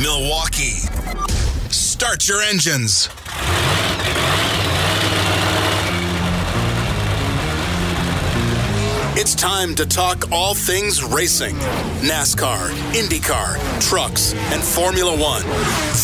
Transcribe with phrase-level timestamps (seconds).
[0.00, 0.78] Milwaukee.
[1.70, 3.08] Start your engines.
[9.20, 11.56] It's time to talk all things racing
[12.06, 15.42] NASCAR, IndyCar, trucks, and Formula One.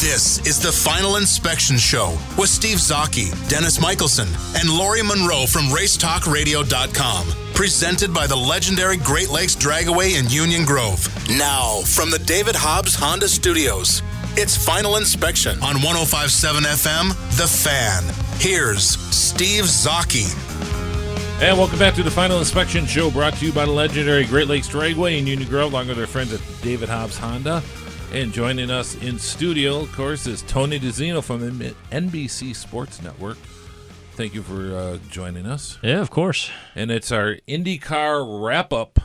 [0.02, 5.66] This is the Final Inspection Show with Steve Zocchi, Dennis Michelson, and Lori Monroe from
[5.66, 7.28] RaceTalkRadio.com.
[7.54, 11.06] Presented by the legendary Great Lakes Dragway in Union Grove.
[11.30, 14.02] Now, from the David Hobbs Honda Studios,
[14.36, 18.02] it's Final Inspection on 1057 FM, The Fan.
[18.40, 20.34] Here's Steve Zocchi.
[21.40, 24.48] And welcome back to the Final Inspection Show, brought to you by the legendary Great
[24.48, 27.62] Lakes Dragway in Union Grove, along with our friends at David Hobbs Honda.
[28.12, 31.40] And joining us in studio, of course, is Tony DiZinno from
[31.90, 33.36] NBC Sports Network.
[34.12, 35.78] Thank you for uh, joining us.
[35.82, 36.50] Yeah, of course.
[36.74, 39.00] And it's our IndyCar wrap up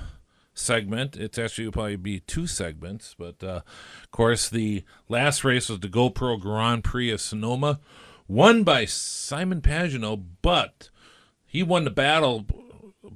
[0.53, 1.17] segment.
[1.17, 3.61] It's actually probably be two segments, but uh,
[4.03, 7.80] of course, the last race was the GoPro Grand Prix of Sonoma,
[8.27, 10.89] won by Simon Pagenaud, but
[11.50, 12.45] he won the battle,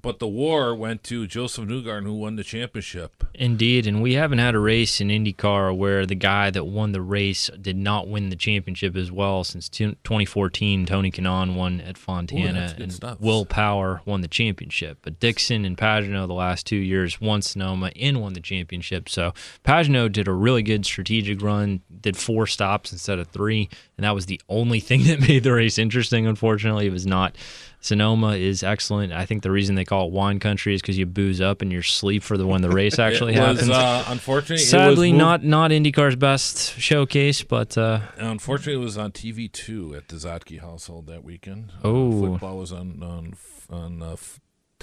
[0.01, 3.23] but the war went to Joseph Newgarden, who won the championship.
[3.35, 7.01] Indeed, and we haven't had a race in IndyCar where the guy that won the
[7.01, 10.85] race did not win the championship as well since t- 2014.
[10.87, 13.19] Tony Kanaan won at Fontana, good and stuff.
[13.21, 14.97] Will Power won the championship.
[15.03, 19.07] But Dixon and Pagenaud the last two years won Sonoma and won the championship.
[19.09, 24.03] So Pagenaud did a really good strategic run, did four stops instead of three, and
[24.03, 26.25] that was the only thing that made the race interesting.
[26.25, 27.35] Unfortunately, it was not.
[27.83, 29.11] Sonoma is excellent.
[29.13, 31.69] I think the reason they call it wine country is because you booze up in
[31.69, 33.69] your sleep for the when the race actually it was, happens.
[33.71, 39.11] uh, unfortunately, Sadly, was not not IndyCar's best showcase, but uh, Unfortunately, it was on
[39.11, 41.71] TV two at the Zotke household that weekend.
[41.83, 42.31] Uh, Oh.
[42.31, 43.33] football was on on
[43.69, 44.15] on uh,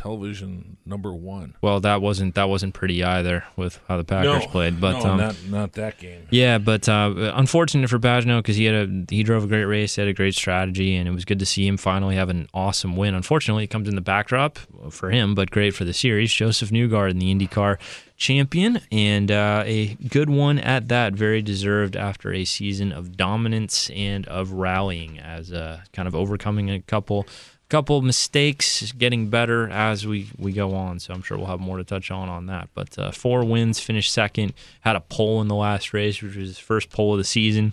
[0.00, 1.54] television number one.
[1.60, 4.80] well, that wasn't that wasn't pretty either with how the Packers played.
[4.80, 6.26] But no, um, not not that game.
[6.30, 9.96] yeah, but uh, unfortunate for Pagenaud because he had a he drove a great race,
[9.96, 12.96] had a great strategy, and it was good to see him finally have an awesome
[12.96, 13.14] win.
[13.14, 14.58] Unfortunately, it comes in the backdrop
[14.90, 16.32] for him, but great for the series.
[16.32, 17.78] Joseph Newgarden, the IndyCar
[18.16, 21.12] champion, and uh, a good one at that.
[21.12, 26.70] Very deserved after a season of dominance and of rallying, as uh, kind of overcoming
[26.70, 27.26] a couple
[27.70, 30.98] couple mistakes, getting better as we, we go on.
[30.98, 32.68] So I'm sure we'll have more to touch on on that.
[32.74, 36.48] But uh, four wins, finished second, had a pole in the last race, which was
[36.48, 37.72] his first pole of the season.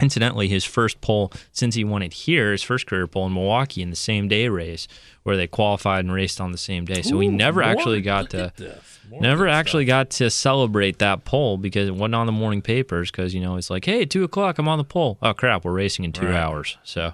[0.00, 3.82] Incidentally, his first pole since he won it here, his first career pole in Milwaukee
[3.82, 4.88] in the same day race
[5.24, 7.02] where they qualified and raced on the same day.
[7.02, 8.98] So Ooh, never more- actually got to at this.
[9.10, 9.88] More never actually stuff.
[10.06, 13.56] got to celebrate that pole because it wasn't on the morning papers because you know
[13.56, 16.26] it's like hey two o'clock I'm on the pole oh crap we're racing in two
[16.26, 16.36] Right.
[16.36, 17.12] hours so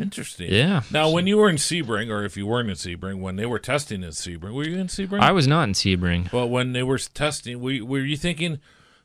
[0.00, 0.52] Interesting.
[0.52, 0.82] Yeah.
[0.90, 3.58] Now, when you were in Sebring, or if you weren't in Sebring, when they were
[3.58, 5.20] testing in Sebring, were you in Sebring?
[5.20, 6.32] I was not in Sebring.
[6.32, 8.58] Well, when they were testing, were, were you thinking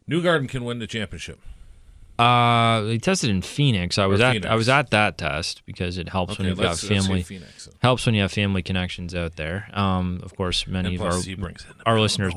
[0.09, 1.39] Newgarden can win the championship?
[2.19, 3.97] Uh, they tested in Phoenix.
[3.97, 4.51] I was Or at Phoenix.
[4.51, 7.23] I was at that test because it helps when you've got let's- let's say family
[7.23, 7.75] Phoenix, then.
[7.81, 9.67] helps when you have family connections out there.
[9.73, 12.33] Um, of course, many of our Sebring's in the our listeners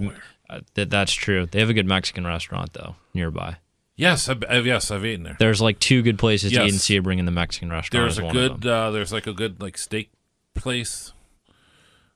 [0.48, 1.46] uh, that that's true.
[1.46, 3.56] They have a good Mexican restaurant though nearby.
[3.96, 5.36] Yes, I've, I've- yes, I've eaten there.
[5.38, 6.86] There's like two good places to eat in Yes.
[6.86, 10.10] Sebring, and the Mexican restaurant There's a good, uh, there's like a good like steak
[10.54, 11.12] place.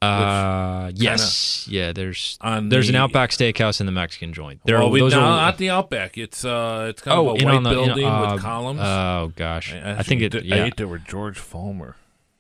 [0.03, 1.93] Uh, yes, yeah.
[1.93, 4.61] There's there's an Outback Steakhouse in the Mexican joint.
[4.65, 6.17] There, well, are we, those no, are not the Outback.
[6.17, 8.81] It's uh, it's kind oh of a white the in- building uh, with columns.
[8.83, 10.31] Oh gosh, I, I think it.
[10.31, 10.57] did- Yeah.
[10.57, 11.97] I ate there with George Fulmer.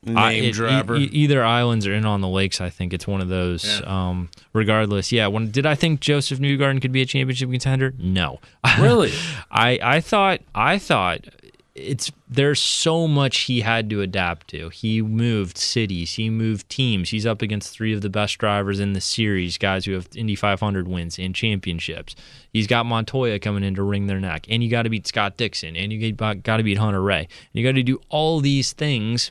[0.06, 0.96] I- Name it- e- dropper.
[0.96, 2.60] e- either islands or in on the lakes.
[2.60, 3.64] I think it's one of those.
[3.80, 4.08] Yeah.
[4.08, 5.26] Um, regardless, yeah.
[5.26, 7.92] When did I think Joseph Newgarden could be a championship contender?
[7.98, 8.40] No.
[8.78, 9.12] Really?
[9.50, 11.26] I I thought I thought
[11.74, 14.68] it's there's so much he had to adapt to.
[14.70, 17.10] He moved cities, he moved teams.
[17.10, 20.34] He's up against three of the best drivers in the series, guys who have Indy
[20.34, 22.14] 500 wins and championships.
[22.53, 25.36] He's got Montoya coming in to wring their neck, and you got to beat Scott
[25.36, 29.30] Dixon, and you got to beat Hunter-Reay, and you got to do all these things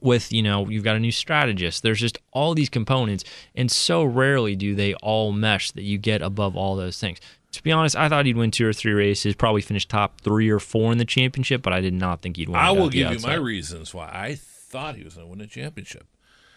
[0.00, 1.82] with you know you've got a new strategist.
[1.82, 6.22] There's just all these components and so rarely do they all mesh that you get
[6.22, 7.18] above all those things.
[7.52, 10.50] To be honest i thought he'd win two or three races probably finish top three
[10.50, 13.10] or four in the championship but i did not think he'd win I will give
[13.10, 16.06] you my reasons why I thought he was going to win a championship.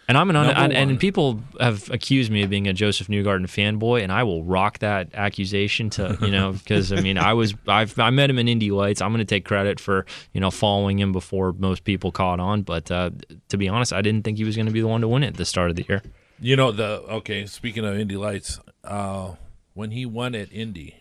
[0.09, 3.45] And I'm an un- and, and people have accused me of being a Joseph Newgarden
[3.45, 7.53] fanboy, and I will rock that accusation to you know because I mean I was
[7.67, 9.03] I've I met him in Indy Lights.
[9.03, 12.63] I'm going to take credit for you know following him before most people caught on,
[12.63, 13.11] but uh,
[13.49, 15.21] to be honest, I didn't think he was going to be the one to win
[15.21, 16.01] it at the start of the year.
[16.39, 17.45] You know the okay.
[17.45, 19.35] Speaking of Indy Lights, uh,
[19.75, 20.95] when he won at Indy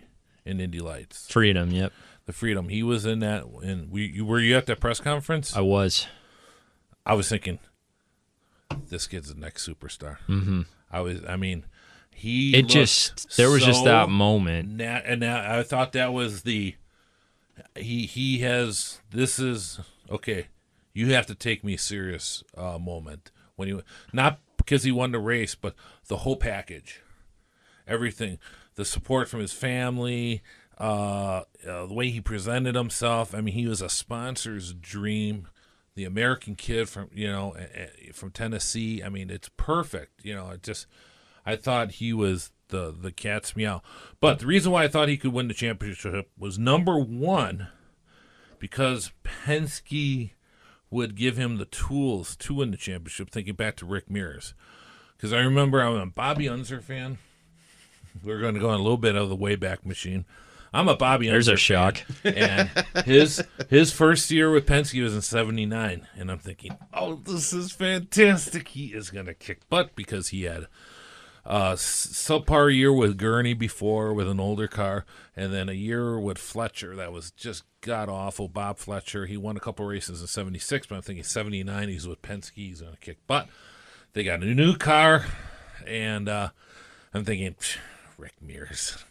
[0.45, 1.95] in Indy Lights, Freedom, yep,
[2.27, 3.47] the Freedom, he was in that.
[3.63, 5.57] And we you, were you at that press conference?
[5.57, 6.07] I was.
[7.07, 7.59] I was thinking,
[8.89, 10.19] this kid's the next superstar.
[10.29, 10.63] Mm-hmm.
[10.91, 11.21] I was.
[11.27, 11.65] I mean,
[12.15, 12.57] he.
[12.57, 14.81] It just there was just that moment.
[14.81, 16.75] And that, I thought that was the.
[17.77, 19.01] He he has.
[19.11, 19.81] This is
[20.11, 20.49] okay.
[20.93, 22.43] You have to take me serious.
[22.57, 23.83] Uh, moment when you
[24.13, 25.75] not because he won the race, but
[26.09, 27.01] the whole package,
[27.87, 28.39] everything,
[28.77, 30.43] the support from his family,
[30.79, 33.35] uh, uh, the way he presented himself.
[33.35, 35.49] I mean, he was a sponsor's dream.
[35.99, 37.57] The American kid from you know
[38.13, 39.03] from Tennessee.
[39.03, 40.25] I mean, it's perfect.
[40.25, 40.87] You know, it just.
[41.45, 43.83] I thought he was the the cat's meow.
[44.21, 47.67] But the reason why I thought he could win the championship was number one,
[48.61, 50.31] because Penske
[50.89, 53.31] would give him the tools to win the championship.
[53.31, 54.55] Thinking back to Rick Mears,
[55.17, 57.19] because I remember I'm a Bobby Unser fan.
[58.23, 60.27] We're going to go on a little bit of the Wayback Machine.
[60.73, 61.29] I'm a Bobby.
[61.29, 61.97] There's a Unser shock.
[61.99, 67.17] fan, and his his first year with Penske was in '79, and I'm thinking, oh,
[67.17, 68.69] this is fantastic.
[68.69, 70.67] He is going to kick butt because he had
[71.47, 76.19] uh, s- subpar year with Gurney before with an older car, and then a year
[76.21, 78.49] with Fletcher that was just god awful.
[78.49, 82.21] Bob Fletcher, he won a couple races in '76, but I'm thinking '79 he's with
[82.23, 83.49] Penske, he's gonna kick butt.
[84.13, 85.25] They got a new car,
[85.87, 86.51] and uh,
[87.15, 87.55] I'm thinking,
[88.19, 89.03] Rick Mears,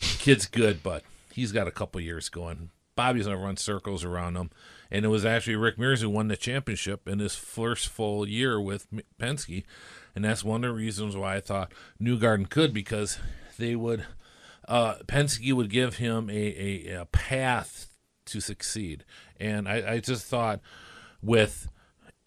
[0.00, 1.02] kid's good, but
[1.32, 2.70] he's got a couple years going.
[2.96, 4.50] Bobby's gonna run circles around him,
[4.90, 8.60] and it was actually Rick Mears who won the championship in his first full year
[8.60, 8.86] with
[9.18, 9.64] Penske,
[10.14, 13.18] and that's one of the reasons why I thought Newgarden could because
[13.58, 14.04] they would
[14.68, 17.88] uh, Penske would give him a, a, a path
[18.26, 19.04] to succeed,
[19.38, 20.60] and I, I just thought
[21.22, 21.68] with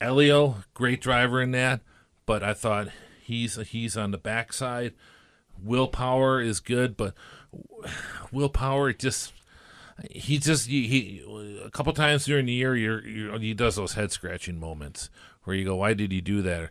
[0.02, 1.82] Elio, great driver in that,
[2.26, 2.90] but I thought
[3.22, 4.94] he's he's on the backside.
[5.62, 7.14] Will Power is good, but
[8.32, 9.34] Will Power just
[10.10, 13.94] he just he, he a couple times during the year you're, you're, he does those
[13.94, 15.10] head scratching moments
[15.44, 16.70] where you go why did he do that?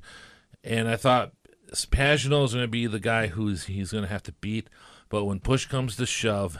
[0.65, 1.33] And i thought
[1.73, 4.69] Pagenaud is going to be the guy who's he's going to have to beat
[5.09, 6.59] but when push comes to shove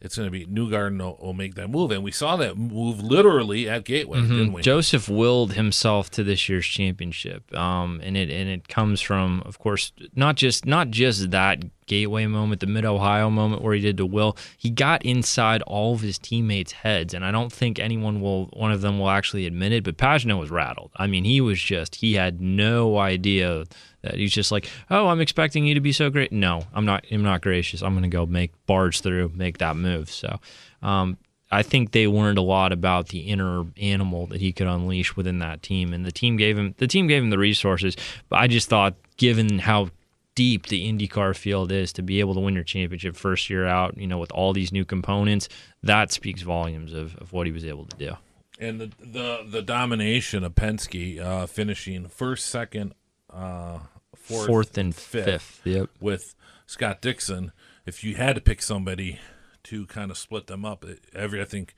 [0.00, 1.90] it's going to be Newgarden will, will make that move.
[1.90, 4.62] And we saw that move literally at Gateway didn't we?
[4.62, 9.58] Joseph willed himself to this year's championship, um, and it and it comes from, of
[9.58, 13.96] course, not just not just that gateway moment, the Mid Ohio moment where he did
[13.96, 14.36] to Will.
[14.56, 18.70] He got inside all of his teammates' heads, and I don't think anyone will, one
[18.70, 19.82] of them will actually admit it.
[19.82, 20.92] But Pagenaud was rattled.
[20.94, 23.64] I mean, he was just he had no idea
[24.02, 26.30] that he's just like, oh, I'm expecting you to be so great.
[26.30, 27.04] No, I'm not.
[27.10, 27.82] I'm not gracious.
[27.82, 30.10] I'm to go make barge through, make that move.
[30.10, 30.38] So.
[30.82, 31.18] Um,
[31.52, 35.40] I think they learned a lot about the inner animal that he could unleash within
[35.40, 37.96] that team, and the team gave him the team gave him the resources.
[38.28, 39.90] But I just thought, given how
[40.34, 43.96] deep the IndyCar field is, to be able to win your championship first year out,
[43.98, 45.48] you know, with all these new components,
[45.82, 48.16] that speaks volumes of, of what he was able to do.
[48.58, 52.94] and the the, the domination of Penske uh, finishing first, second,
[53.32, 53.78] uh,
[54.14, 55.60] fourth, Fourth and fifth.
[55.64, 55.90] Yep.
[56.00, 56.34] with
[56.66, 57.52] Scott Dixon.
[57.86, 59.18] If you had to pick somebody
[59.64, 60.84] to kind of split them up,
[61.14, 61.74] every I think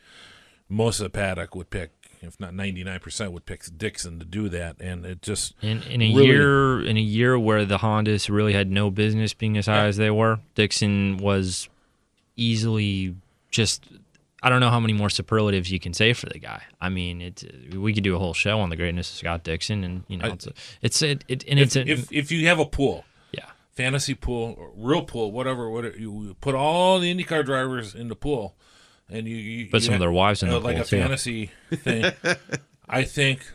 [0.72, 1.90] most of the paddock would pick,
[2.22, 5.82] if not ninety nine percent, would pick Dixon to do that, and it just In,
[5.82, 9.56] in a really- year in a year where the Hondas really had no business being
[9.58, 11.68] as high as they were, Dixon was
[12.36, 13.14] easily
[13.50, 13.84] just
[14.44, 16.62] I don't know how many more superlatives you can say for the guy.
[16.80, 17.44] I mean, it
[17.76, 20.26] we could do a whole show on the greatness of Scott Dixon, and you know,
[20.26, 22.66] I- it's a, it's it, it and if, it's a, if if you have a
[22.66, 23.44] pool, yeah.
[23.72, 28.16] fantasy pool, or real pool, whatever, whatever, you put all the IndyCar drivers in the
[28.16, 28.56] pool,
[29.12, 30.86] and you, you Put you some of their wives in uh, the like pool, a
[30.86, 30.98] too.
[31.00, 32.12] fantasy thing.
[32.88, 33.50] I think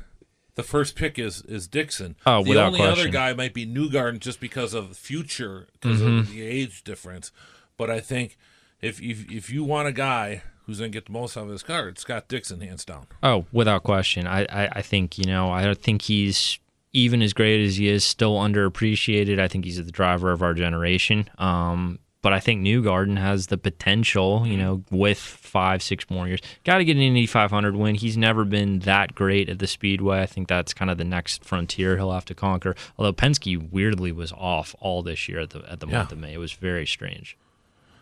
[0.55, 2.15] the first pick is is Dixon.
[2.25, 6.01] Oh, without the without only other guy might be Newgarden just because of future, because
[6.01, 6.17] Mm-hmm.
[6.19, 7.31] of the age difference.
[7.77, 8.37] But I think
[8.81, 11.49] if if if you want a guy who's going to get the most out of
[11.49, 13.07] his car, it's Scott Dixon, hands down.
[13.23, 14.27] Oh, without question.
[14.27, 16.59] I, I, I think, you know, I don't think he's
[16.91, 19.39] even as great as he is, still underappreciated.
[19.39, 21.29] I think he's the driver of our generation.
[21.37, 24.62] Um, but I think Newgarden has the potential, you mm-hmm.
[24.62, 26.41] know, with five, six more years.
[26.65, 27.96] Got to get an Indy 500 win.
[27.96, 30.19] He's never been that great at the Speedway.
[30.19, 32.75] I think that's kind of the next frontier he'll have to conquer.
[32.98, 36.00] Although Penske weirdly was off all this year at the at the Yeah.
[36.00, 36.34] month of May.
[36.34, 37.38] It was very strange.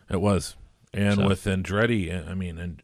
[0.10, 0.56] It was,
[0.92, 2.82] and So- with Andretti, uh, I mean, and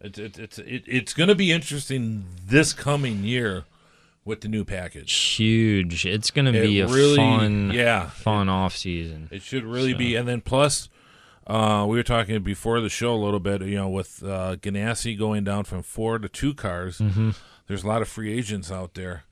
[0.00, 3.64] it, it, it's it, it's going to be interesting this coming year
[4.24, 5.12] with the new package.
[5.12, 6.06] Huge.
[6.06, 8.08] It's going to It be a really- fun, yeah.
[8.10, 9.28] fun off season.
[9.30, 10.88] It should really be, and then plus,
[11.46, 13.60] uh, we were talking before the show a little bit.
[13.62, 17.30] You know, with uh, Ganassi going down from four to two cars, Mm-hmm.
[17.66, 19.24] there's a lot of free agents out there,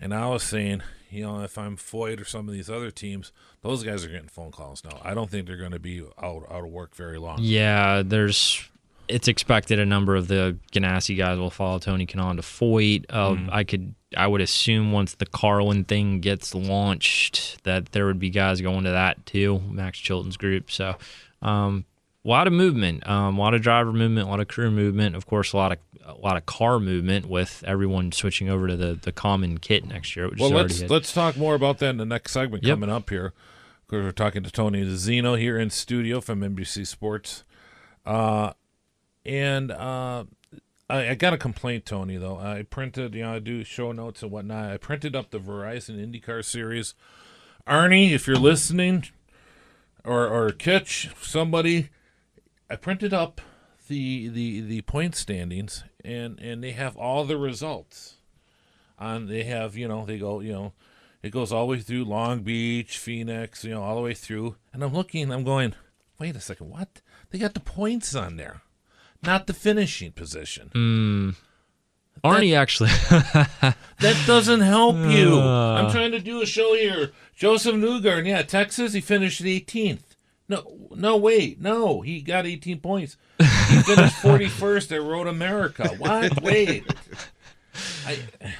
[0.00, 3.32] and I was saying, you know, if I'm Foyt or some of these other teams,
[3.62, 5.00] those guys are getting phone calls now.
[5.04, 7.38] I don't think they're going to be out out of work very long.
[7.40, 8.64] Yeah, there's.
[9.08, 13.06] It's expected a number of the Ganassi guys will follow Tony Kanaan to Foyt.
[13.10, 13.48] Uh, Mm-hmm.
[13.50, 18.30] I could, I would assume once the Carlin thing gets launched, that there would be
[18.30, 19.60] guys going to that too.
[19.70, 20.70] Max Chilton's group.
[20.70, 20.96] So,
[21.42, 21.84] um,
[22.24, 25.16] a lot of movement, um, a lot of driver movement, a lot of crew movement.
[25.16, 28.76] Of course, a lot of a lot of car movement with everyone switching over to
[28.76, 30.28] the, the common kit next year.
[30.28, 32.76] Which Well, let's let's talk more about that in the next segment Yep.
[32.76, 33.32] coming up here.
[33.86, 37.42] Because we're talking to Tony Zeno here in studio from NBC Sports,
[38.06, 38.52] uh,
[39.24, 40.24] and uh,
[40.90, 42.16] I, I got a complaint, Tony.
[42.16, 44.70] Though I printed, you know, I do show notes and whatnot.
[44.70, 46.94] I printed up the Verizon IndyCar series.
[47.66, 49.06] Arnie, if you're listening,
[50.04, 51.90] or or Kitch, somebody,
[52.68, 53.40] I printed up
[53.88, 58.16] the the the point standings, and and they have all the results
[59.00, 60.72] on they have you know they go you know
[61.22, 64.56] it goes all the way through long beach phoenix you know all the way through
[64.72, 65.74] and i'm looking i'm going
[66.18, 68.60] wait a second what they got the points on there
[69.22, 71.34] not the finishing position.
[72.24, 72.90] Arnie actually.
[74.00, 75.38] that doesn't help you.
[75.38, 75.74] Uh.
[75.74, 77.12] i'm trying to do a show here.
[77.34, 80.16] Joseph newgarden yeah texas he finished 18th
[80.48, 83.16] no no wait no he got 18 points.
[83.38, 83.44] He
[83.82, 85.88] finished 41st at road america.
[85.98, 86.42] What?
[86.42, 86.84] Wait.
[88.06, 88.18] I,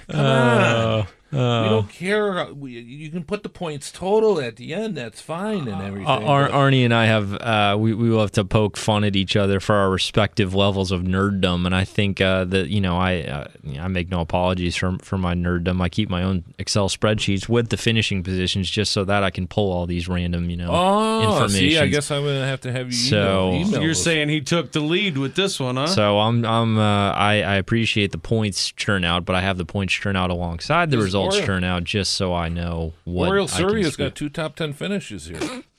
[0.08, 2.52] come on we don't care.
[2.52, 4.96] We, you can put the points total at the end.
[4.96, 6.06] That's fine and everything.
[6.08, 9.04] Uh, Ar- but- Arnie and I have uh, we we will have to poke fun
[9.04, 12.80] at each other for our respective levels of nerddom, and I think uh, that you
[12.80, 13.44] know I uh,
[13.78, 15.80] I make no apologies for for my nerddom.
[15.80, 19.46] I keep my own Excel spreadsheets with the finishing positions just so that I can
[19.46, 22.86] pull all these random you know oh, see, I guess I'm gonna have to have
[22.88, 24.02] you So- email, email You're those.
[24.02, 25.86] saying he took the lead with this one, huh?
[25.86, 29.94] So I'm I'm uh, I I appreciate the points turnout, but I have the points
[29.98, 34.14] turnout alongside the Just results Oriole- turnout just so I know what Oriol can got
[34.14, 35.62] two top ten finishes here.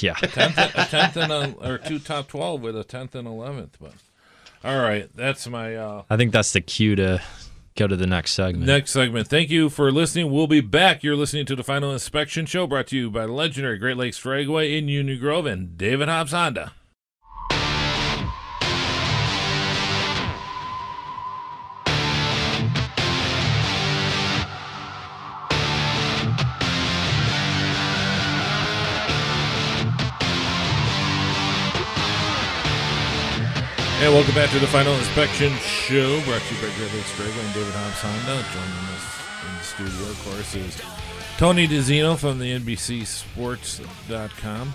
[0.00, 0.14] Yeah.
[0.14, 3.78] tenth, a tenth and a, or two top twelve with a tenth and eleventh.
[3.80, 3.92] But
[4.62, 7.22] all right, that's my uh, I think that's the cue to
[7.74, 8.66] go to the next segment.
[8.66, 9.28] next segment.
[9.28, 10.30] Thank you for listening.
[10.30, 11.02] We'll be back.
[11.02, 14.20] You're listening to the Final Inspection Show, brought to you by the legendary Great Lakes
[14.20, 16.72] Dragway in Union Grove and David Hobbs Honda.
[34.00, 37.44] And welcome back to the Final Inspection Show, brought to you by Great Lakes Dragway
[37.44, 38.44] and David Hobbs Honda.
[38.54, 39.04] Joining us
[39.42, 40.80] in the studio, of course, is
[41.36, 44.72] Tony DiZinno from the NBCSports.com.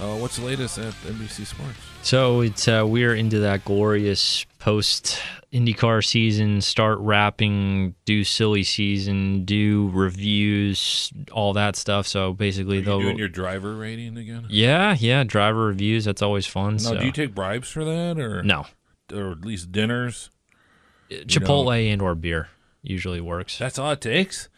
[0.00, 1.80] Uh, what's the latest at NBC Sports?
[2.02, 5.20] So it's uh, we're into that glorious post
[5.52, 6.60] IndyCar season.
[6.60, 12.06] Start wrapping, do silly season, do reviews, all that stuff.
[12.06, 14.46] So basically, Are you they'll doing your driver rating again?
[14.48, 16.04] yeah, yeah, driver reviews.
[16.04, 16.74] That's always fun.
[16.74, 16.98] No, so.
[16.98, 18.66] do you take bribes for that, or no
[19.12, 20.30] or at least dinners?
[21.10, 22.48] Uh, Chipotle and or beer
[22.82, 23.58] usually works.
[23.58, 24.48] That's all it takes.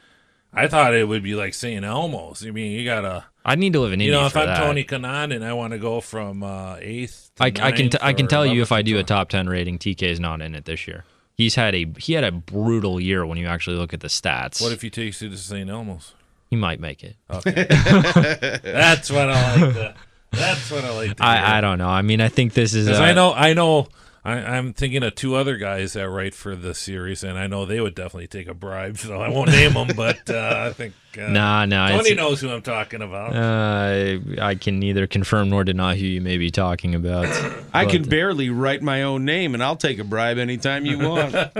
[0.52, 1.84] I thought it would be like St.
[1.84, 2.44] Elmo's.
[2.46, 4.58] I mean, you gotta, I need to live in Indy you know, if I'm that.
[4.58, 7.98] Tony Kanaan and I want to go from uh, eighth, to I, I can t-
[8.00, 10.54] I can tell you if I do a top ten rating, TK is not in
[10.54, 11.04] it this year.
[11.34, 14.60] He's had a he had a brutal year when you actually look at the stats.
[14.62, 15.68] What if he takes you to St.
[15.68, 16.14] Elmo's?
[16.52, 17.16] he might make it?
[17.30, 17.50] Okay.
[18.62, 19.72] that's what I like.
[19.72, 19.94] To,
[20.32, 21.18] that's what I like.
[21.18, 21.88] I, I don't know.
[21.88, 22.90] I mean, I think this is.
[22.90, 23.88] uh, I know, I know,
[24.22, 27.64] I, I'm thinking of two other guys that write for the series, and I know
[27.64, 28.98] they would definitely take a bribe.
[28.98, 31.88] So I won't name them, but uh, I think uh, Nah, nah.
[31.88, 33.34] Tony knows who I'm talking about.
[33.34, 37.26] Uh, I can neither confirm nor deny who you may be talking about.
[37.74, 41.34] I can barely write my own name, and I'll take a bribe anytime you want.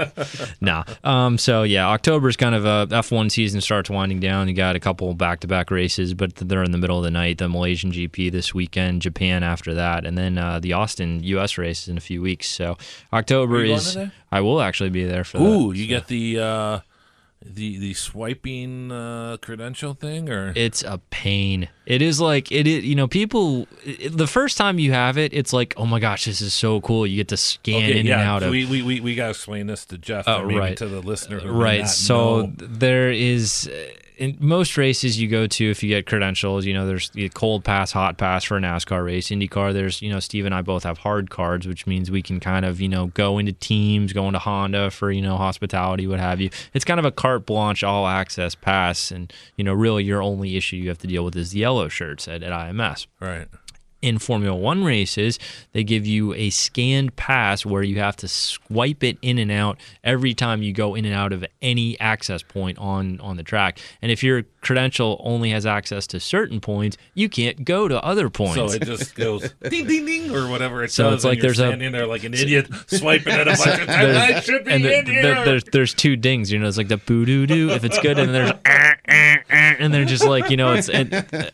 [0.61, 0.85] Nah.
[1.03, 1.39] Um.
[1.39, 4.49] So yeah, October's kind of a F1 season starts winding down.
[4.49, 7.39] You got a couple back-to-back races, but they're in the middle of the night.
[7.39, 11.59] The Malaysian GP this weekend, Japan after that, and then uh, the Austin U.S.
[11.59, 12.49] race in a few weeks.
[12.49, 12.77] So
[13.13, 13.93] October Are you going is.
[13.93, 14.13] to that?
[14.31, 15.79] I will actually be there for Ooh, that.
[15.79, 16.81] you get the uh,
[17.45, 21.69] the the swiping uh, credential thing, or It's a pain.
[21.87, 22.85] It is like it is.
[22.85, 23.67] You know, people.
[24.09, 27.07] The first time you have it, it's like, oh my gosh, this is so cool.
[27.07, 28.51] You get to scan Okay, in yeah, and out of.
[28.51, 30.77] we, we, we, we got to explain this to Jeff Oh, right.
[30.77, 31.41] to the listener.
[31.41, 31.89] Who right.
[31.89, 32.53] So know.
[32.57, 33.69] there is.
[33.73, 37.29] uh, In most races you go to, if you get credentials, you know there's the
[37.31, 39.31] cold pass, hot pass for a NASCAR race.
[39.31, 42.39] IndyCar, there's you know Steve and I both have hard cards, which means we can
[42.39, 46.21] kind of you know go into teams, go into Honda for you know hospitality, what
[46.21, 46.51] have you.
[46.75, 50.57] It's kind of a carte blanche, all access pass, and you know really your only
[50.57, 53.49] issue you have to deal with is the yellow shirts at, at IMS right.
[54.03, 55.39] In Formula One races,
[55.73, 59.79] they give you a scanned pass where you have to swipe it in and out
[60.05, 63.79] every time you go in and out of any access point on on the track.
[64.03, 68.29] And if your credential only has access to certain points, you can't go to other
[68.29, 68.57] points.
[68.57, 71.15] So it just goes ding ding ding or whatever it So does.
[71.15, 74.17] it's like there's a- standing there like an idiot swiping it a bunch of times.
[74.17, 75.45] I should be and the- in the- here.
[75.45, 76.67] there's there's two dings, you know.
[76.67, 78.53] It's like the boo doo doo if it's good, and there's
[79.49, 80.73] and they're just like you know.
[80.73, 80.91] It's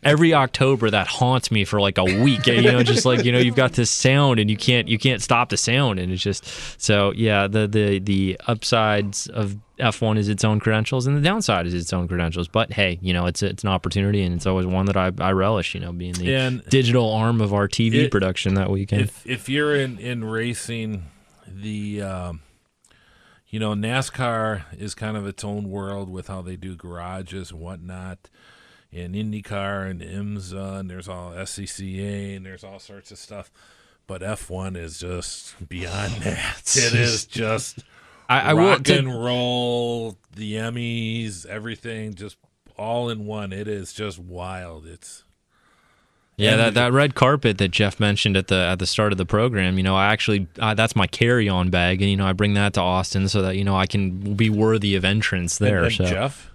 [0.02, 2.37] every October that haunts me for like a week.
[2.46, 5.20] You know, just like you know, you've got this sound and you can't you can't
[5.22, 6.44] stop the sound, and it's just
[6.80, 7.46] so yeah.
[7.46, 11.92] The the the upsides of F1 is its own credentials, and the downside is its
[11.92, 12.48] own credentials.
[12.48, 15.32] But hey, you know, it's it's an opportunity, and it's always one that I, I
[15.32, 15.74] relish.
[15.74, 19.02] You know, being the And- digital arm of our TV It- production that weekend.
[19.02, 21.04] if if you're in in racing,
[21.46, 22.40] the um,
[23.48, 27.60] you know NASCAR is kind of its own world with how they do garages and
[27.60, 28.18] whatnot.
[28.92, 33.50] And IndyCar and IMSA and there's all SCCA and there's all sorts of stuff.
[34.06, 36.62] But F1 is just beyond that.
[36.76, 37.80] It is just
[38.28, 42.36] I, I rock to- and roll, the Emmys, everything, just
[42.76, 43.52] all in one.
[43.52, 44.86] It is just wild.
[44.86, 45.24] It's
[46.36, 49.26] Yeah, that, that red carpet that Jeff mentioned at the at the start of the
[49.26, 52.74] program, you know, I actually that's my carry-on bag, and you know, I bring that
[52.74, 55.78] to Austin so that you know I can be worthy of entrance there.
[55.84, 56.50] And, and so Jeff,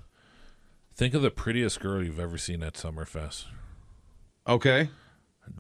[0.96, 3.46] think of the prettiest girl you've ever seen at Summerfest.
[4.48, 4.90] Okay.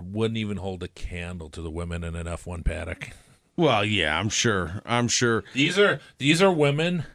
[0.02, 3.10] Wouldn't even hold a candle to the women in an F1 paddock.
[3.56, 4.82] Well, yeah, I'm sure.
[4.86, 5.44] I'm sure.
[5.54, 7.06] These are these are women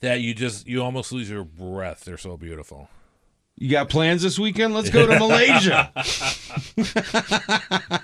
[0.00, 2.04] that you just you almost lose your breath.
[2.04, 2.88] They're so beautiful.
[3.56, 4.74] You got plans this weekend?
[4.74, 5.92] Let's go to Malaysia.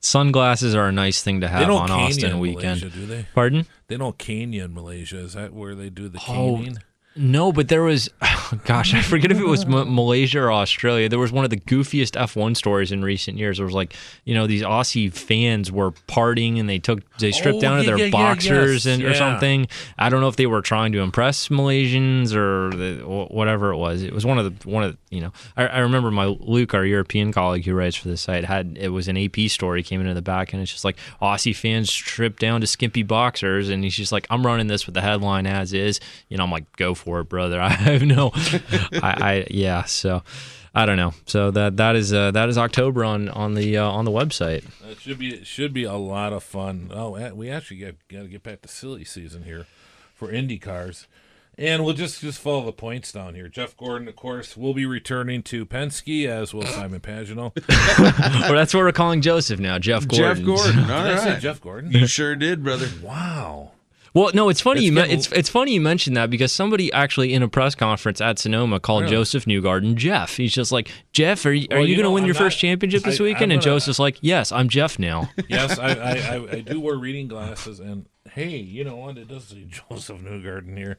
[0.00, 2.80] sunglasses are a nice thing to have on Austin you weekend.
[2.80, 3.26] Malaysia, do they?
[3.34, 3.66] Pardon?
[3.88, 5.18] They don't cane you in Malaysia.
[5.18, 6.78] Is that where they do the Oh, caning?
[7.16, 8.10] No, but there was,
[8.64, 11.08] gosh, I forget if it was M- Malaysia or Australia.
[11.08, 13.56] There was one of the goofiest F1 stories in recent years.
[13.56, 13.94] There was like,
[14.24, 17.86] you know, these Aussie fans were partying and they took, they stripped Oh, down to
[17.86, 19.18] their yeah, yeah, boxers yes, and or yeah.
[19.18, 19.66] something.
[19.98, 24.02] I don't know if they were trying to impress Malaysians or the, whatever it was.
[24.02, 25.32] It was one of the one of the, you know.
[25.56, 28.88] I, I remember my Luke, our European colleague who writes for the site, had it
[28.90, 32.40] was an AP story came into the back and it's just like Aussie fans stripped
[32.40, 35.72] down to skimpy boxers and he's just like, I'm running this with the headline as
[35.72, 35.98] is.
[36.28, 37.60] You know, I'm like, go for it, brother.
[37.60, 39.84] I have no, I, I yeah.
[39.84, 40.22] So.
[40.78, 41.14] I don't know.
[41.24, 44.62] So that that is uh, that is October on on the uh, on the website.
[44.86, 46.90] It should be it should be a lot of fun.
[46.92, 49.64] Oh, we actually got got to get back to silly season here
[50.14, 51.06] for Indy cars,
[51.56, 53.48] and we'll just just follow the points down here.
[53.48, 57.52] Jeff Gordon, of course, will be returning to Penske as will Simon Pagenaud.
[57.98, 60.36] well, that's what we're calling Joseph now, Jeff Gordon.
[60.36, 60.78] Jeff Gordon.
[60.90, 61.40] All Did I say.
[61.40, 61.92] Jeff Gordon?
[61.92, 62.88] You sure did, brother.
[63.02, 63.72] Wow.
[64.16, 66.90] Well, no, it's funny It's you me- it's it's funny you mentioned that because somebody
[66.90, 69.16] actually in a press conference at Sonoma called Really?
[69.16, 70.38] Joseph Newgarden Jeff.
[70.38, 72.40] He's just like, Jeff, are you, are you you going to win I'm your not-
[72.44, 73.52] first championship this I- weekend?
[73.52, 75.28] I'm and gonna- Joseph's like, yes, I'm Jeff now.
[75.50, 79.18] Yes, I, I, I, I do wear reading glasses, and hey, you know what?
[79.18, 80.96] It does say Joseph Newgarden here.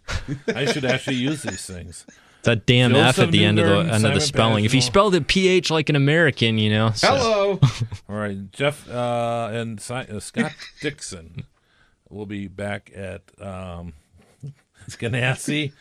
[0.55, 2.05] I should actually use these things.
[2.43, 4.63] That a damn F at the end of the Newgarden, end of the spelling.
[4.63, 6.91] If he spelled it PH like an American, you know.
[6.91, 7.59] so- Hello.
[8.07, 10.51] All right, Jeff uh, and Si- uh, Scott
[10.81, 11.45] Dixon
[12.09, 13.93] will be back at um,
[14.89, 15.71] Ganassi.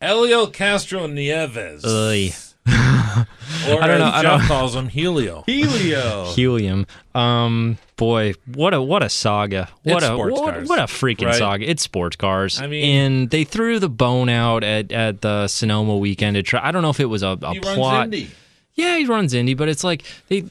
[0.00, 1.84] Elio Castroneves.
[1.86, 2.32] Oy.
[3.68, 5.44] Or I don't know, as I Jeff don't- calls him, Helio.
[5.46, 6.24] Helio.
[6.34, 6.86] Helium.
[7.14, 9.68] Um, boy, what a what a saga!
[9.84, 11.34] What It's a sports what, cars, what a freaking right?
[11.36, 11.70] saga!
[11.70, 12.60] It's sports cars.
[12.60, 16.60] I mean- and they threw the bone out at, at the Sonoma weekend to try.
[16.66, 17.76] I don't know if it was a, a He plot.
[17.78, 18.30] runs Indy.
[18.74, 20.44] Yeah, he runs Indy, but it's like they,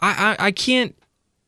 [0.00, 0.94] I, I, I can't.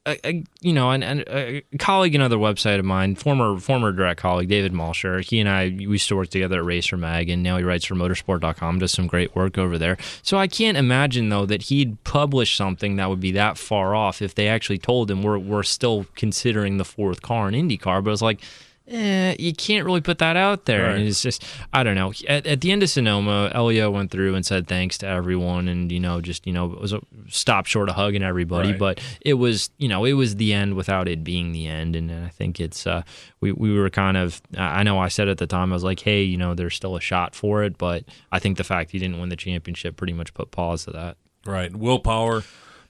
[0.06, 4.74] I, you know, and a colleague, another website of mine, former former direct colleague David
[4.74, 7.64] Malsher, he and I we used to work together at Racer Mag, and now he
[7.64, 9.96] writes for Motorsport.com, does some great work over there.
[10.22, 14.20] So I can't imagine though that he'd publish something that would be that far off
[14.20, 18.04] if they actually told him we're we're still considering the fourth car in IndyCar.
[18.04, 18.42] But it's like,
[18.88, 20.84] eh, you can't really put that out there.
[20.88, 20.98] Right.
[20.98, 22.12] And it's just, I don't know.
[22.28, 25.90] At, at the end of Sonoma, Elio went through and said thanks to everyone, and
[25.90, 28.78] you know, just you know, it was a stop short of hugging everybody, Right.
[28.78, 31.96] but it was, you know, it was the end without it being the end.
[31.96, 33.02] And I think it's, uh,
[33.40, 36.00] we we were kind of, I know I said at the time, I was like,
[36.00, 38.98] hey, you know, there's still a shot for it, but I think the fact he
[38.98, 41.16] didn't win the championship pretty much put pause to that.
[41.46, 41.74] Right.
[41.74, 42.42] Will Power.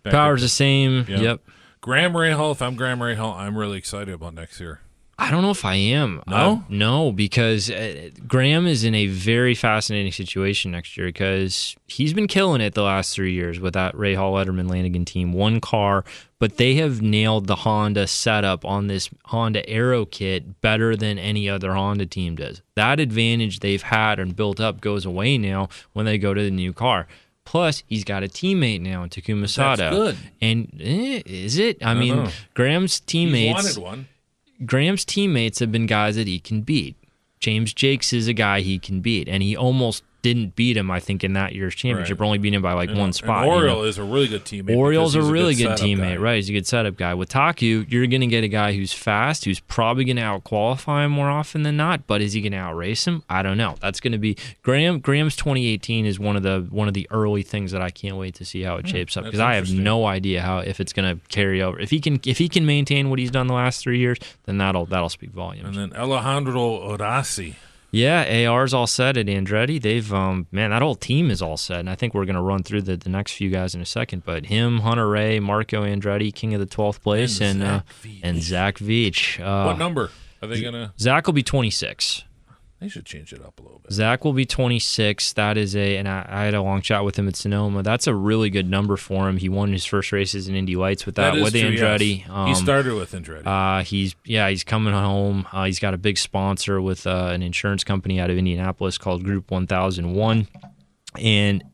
[0.04, 1.06] Power's the same.
[1.08, 1.18] Yeah.
[1.20, 1.40] Yep.
[1.80, 2.52] Graham Rahal.
[2.52, 4.80] If I'm Graham Rahal, I'm really excited about next year.
[5.18, 6.22] I don't know if I am.
[6.26, 6.36] No?
[6.36, 12.12] Uh, no, because uh, Graham is in a very fascinating situation next year because he's
[12.12, 15.32] been killing it the last three years with that Rahal Letterman Lanigan team.
[15.32, 16.04] One car,
[16.40, 21.48] but they have nailed the Honda setup on this Honda Aero kit better than any
[21.48, 22.62] other Honda team does.
[22.74, 26.50] That advantage they've had and built up goes away now when they go to the
[26.50, 27.06] new car.
[27.44, 29.90] Plus, he's got a teammate now in Takuma Sato.
[29.90, 30.16] good.
[30.40, 31.84] And eh, is it?
[31.84, 32.30] I mean, know.
[32.54, 33.54] Graham's teammates.
[33.54, 34.08] wanted one.
[34.64, 36.96] Graham's teammates have been guys that he can beat.
[37.40, 40.90] James Jakes is a guy he can beat, and he almost didn't beat him.
[40.90, 42.26] I think in that year's championship, Right.
[42.26, 43.44] only beat him by like And- one spot.
[43.46, 43.82] you Oriol know.
[43.84, 44.74] is a really good teammate.
[44.74, 46.16] Oriol's a really good setup teammate, guy.
[46.16, 46.36] right?
[46.36, 47.12] He's a good setup guy.
[47.14, 50.42] With Taku, you're going to get a guy who's fast, who's probably going to out
[50.42, 52.06] qualify him more often than not.
[52.06, 53.22] But is he going to outrace him?
[53.28, 53.76] I don't know.
[53.80, 54.98] That's going to be Graham.
[54.98, 58.34] Graham's 2018 is one of the one of the early things that I can't wait
[58.36, 60.92] to see how it shapes up Hmm, because I have no idea how if it's
[60.94, 61.78] going to carry over.
[61.78, 64.56] If he can if he can maintain what he's done the last three years, then
[64.58, 65.76] that'll that'll speak volumes.
[65.76, 67.56] And then Alexander Rossi.
[67.94, 69.80] Yeah, AR's all set at Andretti.
[69.80, 72.62] They've um man, that whole team is all set, and I think we're gonna run
[72.62, 74.24] through the, the next few guys in a second.
[74.24, 78.20] But him, Hunter-Reay, Marco Andretti, king of the twelfth place, And and uh, Zach Veach.
[78.22, 79.40] and Zach Veach.
[79.40, 80.10] Uh, what number
[80.42, 80.92] are they gonna?
[80.98, 82.24] Zach will be twenty six.
[82.84, 83.92] They should change it up a little bit.
[83.92, 85.32] Zach will be 26.
[85.32, 87.82] That is a, and I, I had a long chat with him at Sonoma.
[87.82, 89.38] That's a really good number for him.
[89.38, 92.18] He won his first races in Indy Lights with that, That with true, Andretti.
[92.20, 92.28] yes.
[92.28, 93.46] Um, he started with Andretti.
[93.46, 95.46] Uh, he's yeah, he's coming home.
[95.50, 99.24] Uh, he's got a big sponsor with uh, an insurance company out of Indianapolis called
[99.24, 100.46] Group One Thousand One,
[101.18, 101.64] and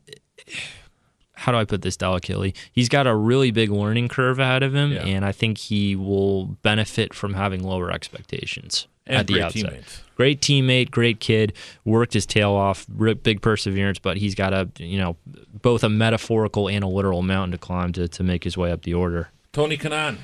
[1.33, 2.53] how do I put this delicately?
[2.71, 5.05] He's got a really big learning curve ahead of him, Yeah.
[5.05, 8.87] and I think he will benefit from having lower expectations
[9.19, 9.63] at the great outset.
[9.63, 10.03] teammates.
[10.15, 12.85] Great teammate, great kid, worked his tail off,
[13.23, 15.17] big perseverance, but he's got a you know
[15.61, 18.83] both a metaphorical and a literal mountain to climb to to make his way up
[18.83, 19.29] the order.
[19.51, 20.17] Tony Kanaan.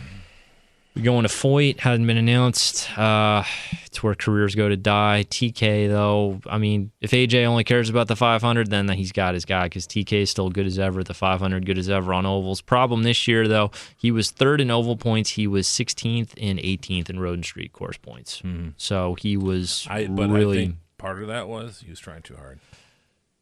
[0.97, 2.97] We going to Foyt, hasn't been announced.
[2.97, 3.43] Uh,
[3.86, 5.27] it's where careers go to die.
[5.29, 9.45] TK, though, I mean, if AJ only cares about the 500, then he's got his
[9.45, 12.25] guy because TK is still good as ever at the 500, good as ever on
[12.25, 12.62] ovals.
[12.62, 15.29] Problem this year, though, he was third in oval points.
[15.29, 18.41] He was 16th and 18th in road and street course points.
[18.77, 22.23] So he was I but really I think part of that was he was trying
[22.23, 22.60] too hard.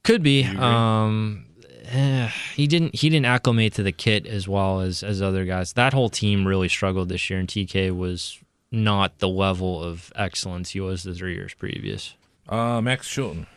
[0.03, 0.43] could be.
[0.43, 1.45] Um,
[1.91, 2.95] eh, he didn't.
[2.95, 5.73] He didn't acclimate to the kit as well as as other guys.
[5.73, 8.39] That whole team really struggled this year, and TK was
[8.71, 12.15] not the level of excellence he was the three years previous.
[12.49, 13.47] Uh, Max Chilton.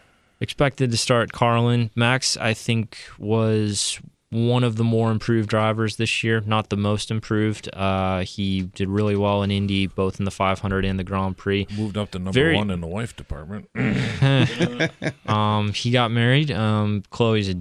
[0.40, 1.90] Expected to start Carlin.
[1.96, 3.98] Max, I think, was
[4.30, 6.40] one of the more improved drivers this year.
[6.44, 7.68] Not the most improved.
[7.74, 11.66] Uh, he did really well in Indy, both in the 500 and the Grand Prix.
[11.76, 13.68] Moved up to number Very- one in the wife department.
[15.28, 16.50] Um, he got married.
[16.50, 17.54] Um, Chloe's a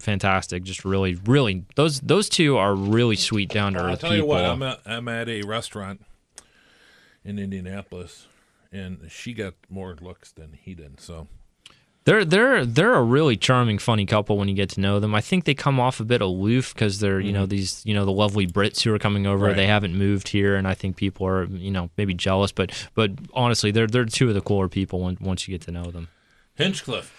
[0.00, 0.62] fantastic.
[0.64, 3.90] Just really, really those those two are really sweet, down to earth.
[3.90, 4.16] I'll tell people.
[4.16, 6.04] you what, I'm at, I'm at a restaurant
[7.24, 8.26] in Indianapolis,
[8.72, 11.00] and she got more looks than he did.
[11.00, 11.28] So
[12.04, 15.14] They're they're they're a really charming, funny couple when you get to know them.
[15.14, 18.04] I think they come off a bit aloof because they're you know these you know
[18.06, 19.38] the lovely Brits who are coming over.
[19.38, 19.46] Mm-hmm.
[19.48, 19.56] Right.
[19.56, 23.10] They haven't moved here, and I think people are you know maybe jealous, but but
[23.34, 26.08] honestly, they're they're two of the cooler people when, once you get to know them.
[26.54, 27.16] Hinchcliffe.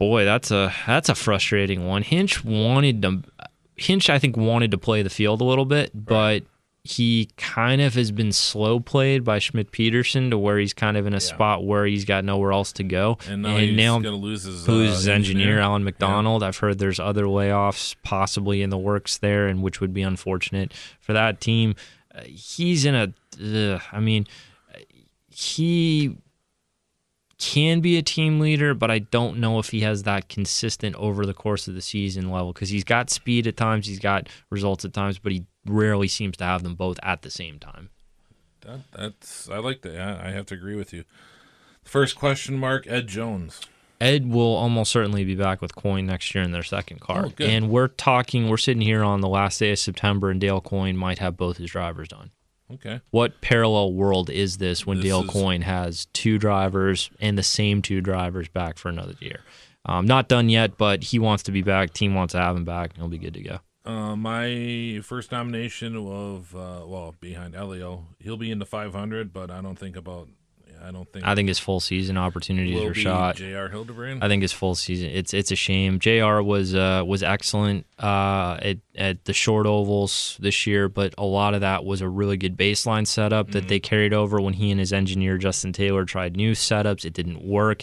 [0.00, 2.02] Boy, that's a that's a frustrating one.
[2.02, 3.22] Hinch wanted to
[3.76, 6.42] Hinch I think wanted to play the field a little bit, but
[6.82, 11.06] he kind of has been slow played by Schmidt Peterson to where he's kind of
[11.06, 13.18] in a spot where he's got nowhere else to go.
[13.28, 15.60] And now he's going to lose his, uh, his engineer, engineer.
[15.60, 16.42] Alan McDonald.
[16.42, 20.72] I've heard there's other layoffs possibly in the works there, and which would be unfortunate
[20.98, 21.74] for that team.
[22.14, 24.26] Uh, he's in a, ugh, I mean,
[25.28, 26.16] he
[27.40, 31.24] can be a team leader, but I don't know if he has that consistent over
[31.24, 34.84] the course of the season level because he's got speed at times, he's got results
[34.84, 37.88] at times, but he rarely seems to have them both at the same time.
[38.60, 40.20] That, that's I like that.
[40.22, 41.04] I, have to agree with you.
[41.82, 43.60] First question mark: Ed Jones.
[44.00, 47.26] Ed will almost certainly be back with Coyne next year in their second oh, car.
[47.26, 50.60] Oh, and we're talking, we're sitting here on the last day of September, and Dale
[50.60, 52.30] Coyne might have both his drivers done.
[52.74, 53.00] Okay.
[53.10, 57.42] What parallel world is this when This Dale is- Coyne has two drivers and the
[57.42, 59.40] same two drivers back for another year?
[59.86, 61.92] Um, not done yet, but he wants to be back.
[61.94, 62.96] Team wants to have him back.
[62.96, 63.58] He'll be good to go.
[63.84, 68.06] Uh, my first nomination of uh, well behind Elio.
[68.18, 70.28] He'll be in the 500, but I don't think about.
[70.82, 71.24] I don't think.
[71.24, 73.36] I think his full season opportunities are shot.
[73.36, 73.68] J.R.
[73.68, 74.24] Hildebrand.
[74.24, 75.10] I think his full season.
[75.10, 75.98] It's it's a shame.
[75.98, 76.42] J.R.
[76.42, 81.54] was uh, was excellent uh, at at the short ovals this year, but a lot
[81.54, 84.80] of that was a really good baseline setup that they carried over when he and
[84.80, 87.04] his engineer Justin Taylor tried new setups.
[87.04, 87.82] It didn't work.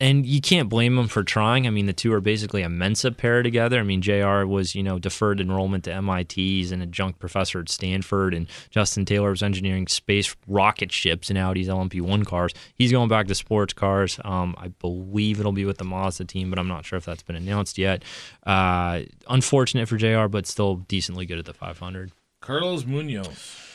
[0.00, 1.66] And you can't blame them for trying.
[1.66, 3.78] I mean, the two are basically a Mensa pair together.
[3.78, 4.46] I mean, J.R.
[4.46, 9.04] was you know deferred enrollment to MIT's He's an adjunct professor at Stanford, and Justin
[9.04, 12.52] Taylor was engineering space rocket ships and Audi's LMP1 cars.
[12.74, 14.18] He's going back to sports cars.
[14.24, 17.22] Um, I believe it'll be with the Mazda team, but I'm not sure if that's
[17.22, 18.02] been announced yet.
[18.46, 22.12] Uh, unfortunate for J.R., but still decently good at the 500.
[22.40, 23.69] Carlos Munoz.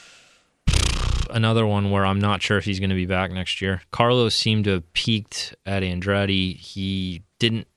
[1.29, 3.81] Another one where I'm not sure if he's going to be back next year.
[3.91, 6.57] Carlos seemed to have peaked at Andretti.
[6.57, 7.67] He didn't.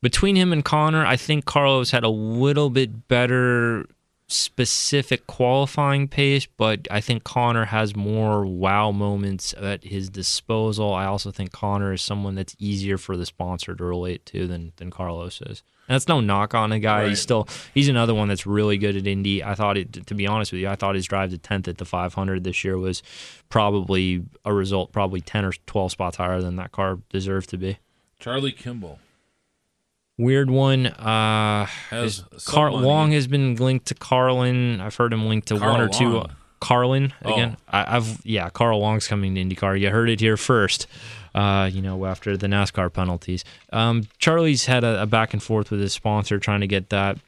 [0.00, 3.86] Between him and Conor, I think Carlos had a little bit better
[4.28, 10.92] specific qualifying pace, but I think Conor has more wow moments at his disposal.
[10.92, 14.72] I also think Conor is someone that's easier for the sponsor to relate to than
[14.76, 15.62] than Carlos is.
[15.88, 17.00] And that's no knock on a guy.
[17.02, 17.08] Right.
[17.08, 19.42] He's still he's another one that's really good at Indy.
[19.42, 21.78] I thought it to be honest with you, I thought his drive to tenth at
[21.78, 23.02] the 500 this year was
[23.48, 27.78] probably a result, probably 10 or 12 spots higher than that car deserved to be.
[28.18, 28.98] Charlie Kimball.
[30.18, 30.86] Weird one.
[30.88, 34.80] Uh, Has is Car- Long has been linked to Carlin.
[34.80, 36.08] I've heard him linked to Carl one or two.
[36.10, 36.30] Long.
[36.60, 37.32] Carlin Oh.
[37.32, 37.56] again.
[37.68, 38.50] I, I've yeah.
[38.50, 39.78] Carl Long's coming to IndyCar.
[39.78, 40.86] You heard it here first.
[41.34, 43.44] Uh, you know after the NASCAR penalties.
[43.72, 47.18] Um, Charlie's had a, a back and forth with his sponsor trying to get that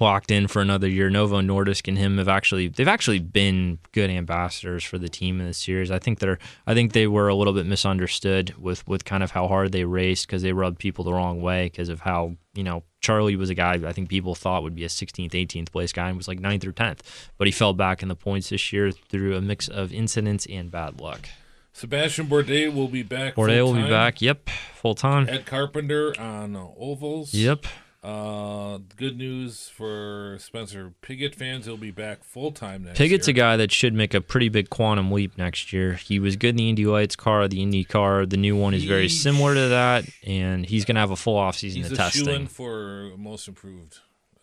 [0.00, 1.08] locked in for another year.
[1.10, 5.46] Novo Nordisk and him have actually they've actually been good ambassadors for the team in
[5.46, 5.90] this series.
[5.90, 9.30] I think they're I think they were a little bit misunderstood with with kind of
[9.30, 12.64] how hard they raced because they rubbed people the wrong way because of how you
[12.64, 15.92] know Charlie was a guy I think people thought would be a 16th, 18th place
[15.92, 17.00] guy and was like 9th or 10th,
[17.38, 20.70] but he fell back in the points this year through a mix of incidents and
[20.70, 21.28] bad luck.
[21.72, 23.34] Sebastian Bourdais will be back.
[23.34, 24.22] Bourdais will be back.
[24.22, 25.28] Yep, full time.
[25.28, 27.34] Ed Carpenter on uh, ovals.
[27.34, 27.66] Yep.
[28.06, 31.66] Uh, good news for Spencer Pigot fans.
[31.66, 33.08] He'll be back full time next year.
[33.08, 35.94] Pigot's a guy that should make a pretty big quantum leap next year.
[35.94, 38.24] He was good in the Indy Lights car, the Indy car.
[38.24, 41.36] The new one is very similar to that, and he's going to have a full
[41.36, 43.98] offseason He's to a test shoe-in for most improved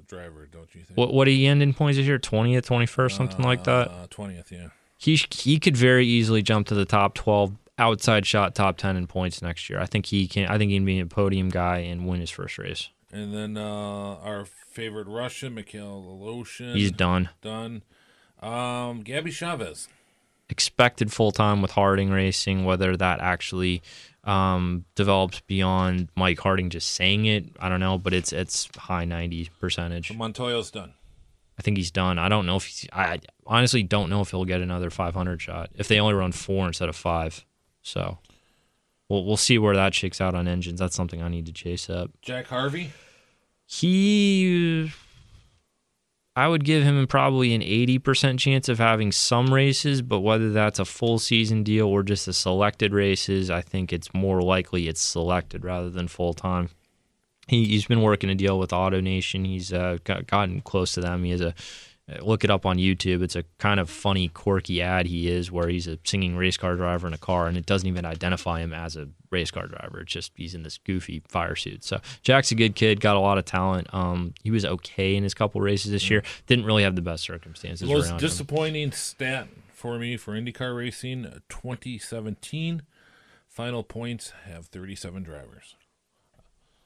[0.07, 0.97] driver, don't you think?
[0.97, 2.17] What what did he end in points this year?
[2.17, 3.89] Twentieth, twenty first, something like that.
[3.89, 4.67] Uh, Twentieth, yeah.
[4.97, 8.95] He sh- he could very easily jump to the top twelve, outside shot top ten
[8.95, 9.79] in points next year.
[9.79, 10.47] I think he can.
[10.47, 12.89] I think he can be a podium guy and win his first race.
[13.13, 16.73] And then uh, our favorite Russian, Mikhail Aleshin.
[16.75, 17.29] He's done.
[17.41, 17.83] done.
[18.41, 19.87] Um, Gabby Chaves.
[20.49, 22.65] expected full time with Harding Racing.
[22.65, 23.83] Whether that actually
[24.23, 27.97] um, develops beyond Mike Harding just saying it, I don't know.
[27.99, 30.11] But it's it's high ninety percentage.
[30.11, 30.93] Montoya's done.
[31.57, 32.17] I think he's done.
[32.17, 32.87] I don't know if he's.
[32.91, 36.31] I honestly don't know if he'll get another five hundred shot if they only run
[36.31, 37.45] four instead of five.
[37.83, 38.17] So.
[39.13, 40.79] We'll, we'll see where that shakes out on engines.
[40.79, 42.09] That's something I need to chase up.
[42.23, 42.91] Jack Harvey.
[43.67, 44.91] He,
[46.35, 50.79] I would give him probably an 80% chance of having some races, but whether that's
[50.79, 55.01] a full season deal or just a selected races, I think it's more likely it's
[55.01, 56.69] selected rather than full time.
[57.47, 59.45] He, he's been working a deal with AutoNation.
[59.45, 61.23] He's uh, got, gotten close to them.
[61.23, 61.53] He has a
[62.21, 63.21] look it up on YouTube.
[63.21, 66.75] It's a kind of funny, quirky ad he is where he's a singing race car
[66.75, 70.01] driver in a car, and it doesn't even identify him as a race car driver.
[70.01, 71.83] It's just he's in this goofy fire suit.
[71.83, 73.93] So Jack's a good kid, got a lot of talent.
[73.93, 76.23] Um, he was okay in his couple races this year.
[76.47, 78.17] Didn't really have the best circumstances Most around him.
[78.19, 82.83] disappointing stat for me for IndyCar racing 2017.
[83.47, 85.75] Final points have 37 drivers.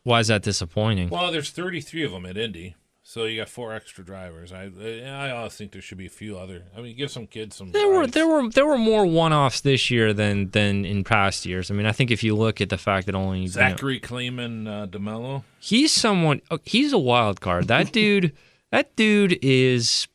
[0.04, 1.10] Why is that disappointing?
[1.10, 2.76] Well, there's 33 of them at Indy,
[3.10, 4.52] so you got four extra drivers.
[4.52, 4.70] I
[5.06, 6.66] I always think there should be a few other.
[6.76, 7.72] I mean, give some kids some.
[7.72, 11.46] There were there were there were more one offs this year than than in past
[11.46, 11.72] years.
[11.72, 14.02] I mean, I think if you look at the fact that only you know, Zachary
[14.02, 15.46] Claman uh, De Melo.
[15.58, 18.34] he's someone oh, he's a wild card that dude
[18.72, 20.10] that dude is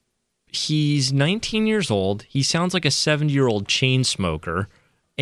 [0.49, 4.69] he's 19 years old he sounds like a 70 year old chain smoker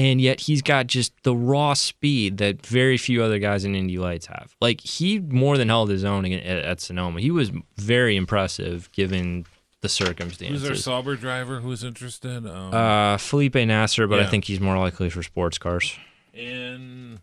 [0.01, 3.99] and yet he's got just the raw speed that very few other guys in Indy
[3.99, 4.55] Lights have.
[4.61, 7.21] Like he more than held his own at, at Sonoma.
[7.21, 9.45] He was very impressive given
[9.83, 10.63] the circumstances.
[10.63, 10.77] Who's our.
[10.77, 11.61] Sauber driver?
[11.61, 12.47] Who's interested?
[12.47, 15.95] Um, Uh, Felipe Nasr, but I think he's more likely for sports cars.
[16.33, 17.21] and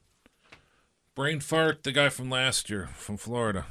[1.15, 3.65] brain fart, the guy from last year from Florida,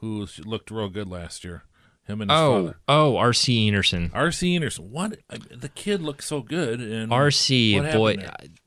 [0.00, 1.62] who looked real good last year.
[2.06, 2.76] Him and his Oh, father.
[2.86, 4.10] oh, RC Enerson.
[4.12, 4.80] RC Enerson.
[4.90, 5.18] What?
[5.50, 6.80] The kid looked so good.
[6.80, 8.16] And RC, boy,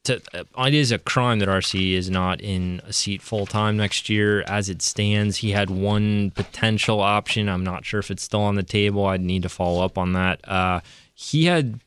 [0.06, 3.78] to, uh, it is a crime that RC is not in a seat full time
[3.78, 4.42] next year.
[4.48, 7.48] As it stands, he had one potential option.
[7.48, 9.06] I'm not sure if it's still on the table.
[9.06, 10.40] I'd need to follow up on that.
[10.48, 10.80] Uh,
[11.14, 11.80] he had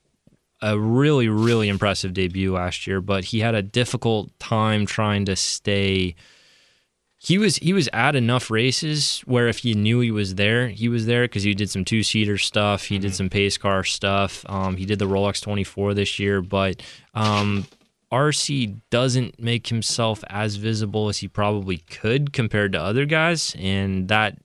[0.63, 5.35] a really, really impressive debut last year, but he had a difficult time trying to
[5.35, 6.15] stay.
[7.23, 10.89] He was he was at enough races where if you knew he was there, he
[10.89, 14.43] was there because he did some two seater stuff, he did some pace car stuff.
[14.49, 16.81] Um, he did the Rolex 24 this year, but
[17.13, 17.67] um,
[18.11, 24.09] RC doesn't make himself as visible as he probably could compared to other guys, and
[24.09, 24.39] that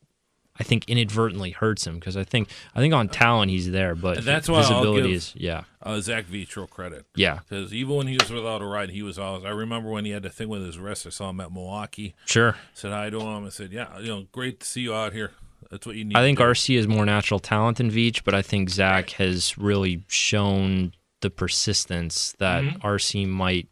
[0.57, 4.23] I think inadvertently hurts him because I think I think on talent he's there, but
[4.23, 7.05] that's why I'll is yeah Uh, Zach Vitro credit.
[7.15, 9.43] yeah Because even when he was without a ride, he was always.
[9.45, 11.05] I remember when he had the thing with his wrist.
[11.05, 12.15] I saw him at Milwaukee.
[12.25, 12.55] sure.
[12.73, 13.45] Said hi to him.
[13.45, 15.31] I said, "Yeah, you know, great to see you out here.
[15.71, 18.23] That's what you need." I think to do." RC is more natural talent than Veach,
[18.23, 22.85] but I think Zach has really shown the persistence that Mm-hmm.
[22.87, 23.67] RC might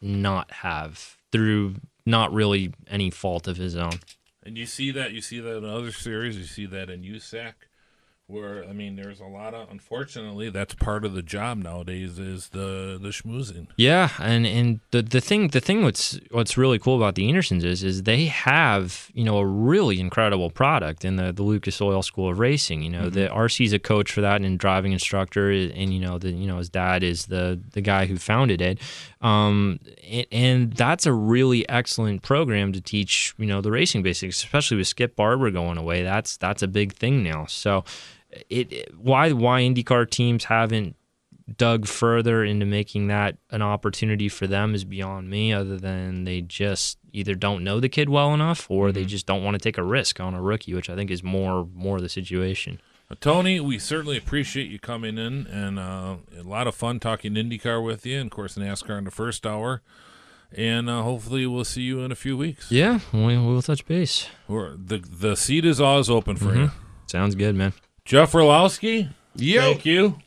[0.00, 1.74] not have through
[2.06, 3.92] not really any fault of his own.
[4.42, 5.12] And you see that.
[5.12, 6.36] You see that in other series.
[6.36, 7.54] You see that in USAC,
[8.26, 9.70] where I mean, there's a lot of.
[9.70, 12.18] Unfortunately, that's part of the job nowadays.
[12.18, 13.66] Is the the schmoozing.
[13.76, 17.64] Yeah, and and the the thing the thing what's what's really cool about the Enersons
[17.64, 22.02] is is they have you know a really incredible product in the the Lucas Oil
[22.02, 22.82] School of Racing.
[22.82, 26.30] You know, the RC's a coach for that and driving instructor, and you know the
[26.30, 28.78] you know his dad is the the guy who founded it.
[29.20, 34.42] Um, and, and that's a really excellent program to teach you know the racing basics,
[34.42, 36.02] especially with Skip Barber going away.
[36.02, 37.46] That's that's a big thing now.
[37.46, 37.84] So.
[38.48, 40.96] It, it why why IndyCar teams haven't
[41.56, 46.40] dug further into making that an opportunity for them is beyond me other than they
[46.40, 49.76] just either don't know the kid well enough or they just don't want to take
[49.76, 52.80] a risk on a rookie which i think is more more the situation
[53.20, 57.84] Tony, we certainly appreciate you coming in, and uh, a lot of fun talking IndyCar
[57.84, 59.82] with you, and of course NASCAR in the first hour.
[60.50, 62.70] And uh, hopefully, we'll see you in a few weeks.
[62.70, 66.70] yeah we, we'll touch base We're, the the seat is always open for you.
[67.06, 67.72] sounds good man
[68.04, 69.60] Jeff Orlowski, Yo.
[69.60, 70.18] thank you.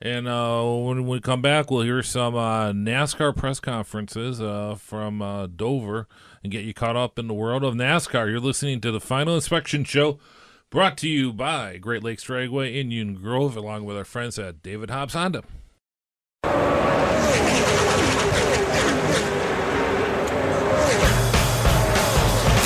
[0.00, 5.20] And uh, when we come back, we'll hear some uh, NASCAR press conferences uh, from
[5.20, 6.06] uh, Dover
[6.42, 8.30] and get you caught up in the world of NASCAR.
[8.30, 10.18] You're listening to the Final Inspection Show,
[10.70, 14.62] brought to you by Great Lakes Dragway in Union Grove, along with our friends at
[14.62, 15.42] David Hobbs Honda.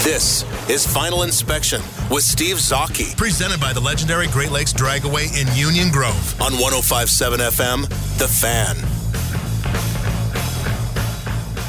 [0.05, 5.46] This is Final Inspection with Steve Zocchi, presented by the legendary Great Lakes Dragway in
[5.54, 8.78] Union Grove on 1057 FM, The Fan.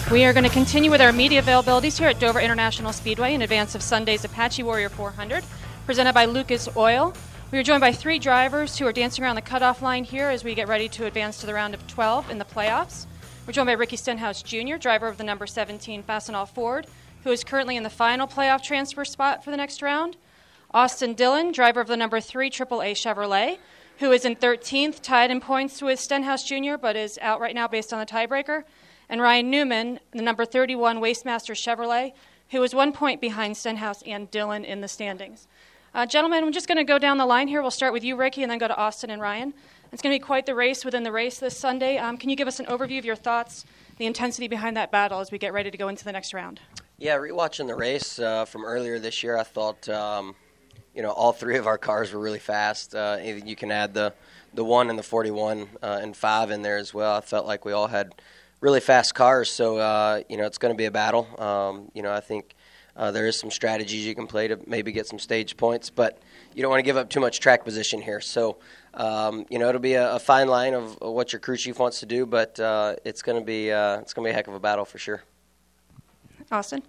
[0.09, 3.41] We are going to continue with our media availabilities here at Dover International Speedway in
[3.41, 5.43] advance of Sunday's Apache Warrior 400,
[5.85, 7.13] presented by Lucas Oil.
[7.51, 10.45] We are joined by three drivers who are dancing around the cutoff line here as
[10.45, 13.05] we get ready to advance to the round of 12 in the playoffs.
[13.45, 16.87] We're joined by Ricky Stenhouse Jr., driver of the number 17 Fastenal Ford,
[17.23, 20.17] who is currently in the final playoff transfer spot for the next round.
[20.73, 23.57] Austin Dillon, driver of the number 3 AAA Chevrolet,
[23.99, 27.67] who is in 13th, tied in points with Stenhouse Jr., but is out right now
[27.67, 28.63] based on the tiebreaker.
[29.07, 32.13] And Ryan Newman, the number 31 Wastemaster Chevrolet,
[32.49, 35.47] who is one point behind Stenhouse and Dillon in the standings.
[35.93, 37.62] Uh, gentlemen, I'm just going to go down the line here.
[37.62, 39.53] We'll start with you, Ricky, and then go to Austin and Ryan.
[39.91, 41.99] It's going to be quite the race within the race this Sunday.
[41.99, 43.63] Um, can you give us an overview of your thoughts,
[43.97, 46.59] the intensity behind that battle as we get ready to go into the next round?
[46.99, 50.36] Yeah, rewatching the race uh, from earlier this year, I thought um,
[50.93, 52.93] you know all three of our cars were really fast.
[52.93, 54.13] Uh, you can add the
[54.53, 57.15] the one and the 41 uh, and five in there as well.
[57.15, 58.13] I felt like we all had
[58.62, 61.27] really fast cars, so uh, you know it's going to be a battle.
[61.41, 62.53] Um, you know, I think
[62.95, 66.19] uh, there is some strategies you can play to maybe get some stage points, but
[66.53, 68.21] you don't want to give up too much track position here.
[68.21, 68.58] So.
[68.95, 72.01] Um, you know, it'll be a, a fine line of what your crew chief wants
[72.01, 74.53] to do, but uh, it's going to be it's going to be a heck of
[74.53, 75.23] a battle for sure.
[76.51, 76.84] Austin?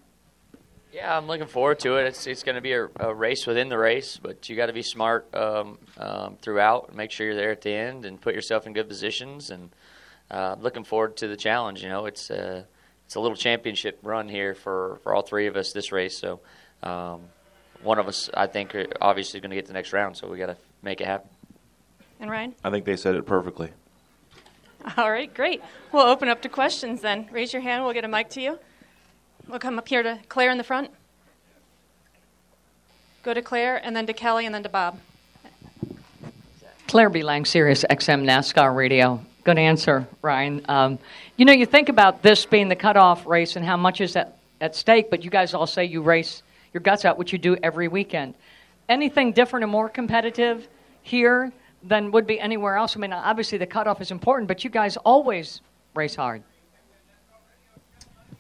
[0.93, 2.07] Yeah, I'm looking forward to it.
[2.07, 4.73] It's, it's going to be a, a race within the race, but you got to
[4.73, 8.67] be smart um, um, throughout make sure you're there at the end and put yourself
[8.67, 9.51] in good positions.
[9.51, 9.71] And
[10.31, 11.83] uh, looking forward to the challenge.
[11.83, 12.67] You know, it's a
[13.07, 16.17] it's a little championship run here for, for all three of us this race.
[16.17, 16.40] So
[16.83, 17.23] um,
[17.83, 20.17] one of us, I think, are obviously going to get the next round.
[20.17, 21.29] So we got to make it happen.
[22.21, 22.55] And Ryan?
[22.64, 23.71] I think they said it perfectly.
[24.97, 25.62] All right, great.
[25.93, 27.29] We'll open up to questions then.
[27.31, 27.85] Raise your hand.
[27.85, 28.59] We'll get a mic to you.
[29.49, 30.91] We'll come up here to Claire in the front.
[33.23, 34.99] Go to Claire, and then to Kelly, and then to Bob.
[36.89, 37.23] Claire B.
[37.23, 39.21] Lang, Sirius XM NASCAR Radio.
[39.45, 40.65] Good answer, Ryan.
[40.69, 40.99] Um,
[41.37, 44.39] you know, you think about this being the cutoff race and how much is at,
[44.61, 47.57] at stake, but you guys all say you race your guts out, which you do
[47.63, 48.35] every weekend.
[48.89, 50.69] Anything different and more competitive
[51.03, 51.53] here
[51.83, 52.97] than would be anywhere else?
[52.97, 55.61] I mean, obviously the cutoff is important, but you guys always
[55.95, 56.43] race hard.